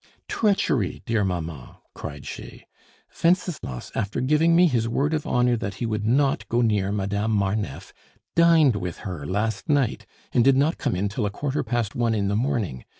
[0.27, 2.65] "Treachery, dear mamma!" cried she.
[3.23, 7.29] "Wenceslas, after giving me his word of honor that he would not go near Madame
[7.29, 7.93] Marneffe,
[8.35, 12.15] dined with her last night, and did not come in till a quarter past one
[12.15, 12.83] in the morning.